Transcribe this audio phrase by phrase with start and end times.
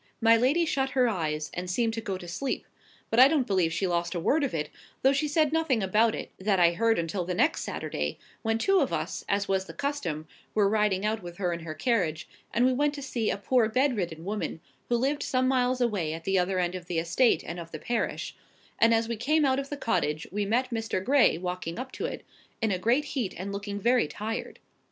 [0.19, 2.65] My lady shut her eyes, and seemed to go to sleep;
[3.11, 4.71] but I don't believe she lost a word of it,
[5.03, 8.79] though she said nothing about it that I heard until the next Saturday, when two
[8.79, 12.65] of us, as was the custom, were riding out with her in her carriage, and
[12.65, 14.59] we went to see a poor bedridden woman,
[14.89, 17.77] who lived some miles away at the other end of the estate and of the
[17.77, 18.35] parish:
[18.79, 21.03] and as we came out of the cottage we met Mr.
[21.05, 22.25] Gray walking up to it,
[22.59, 24.57] in a great heat, and looking very tired.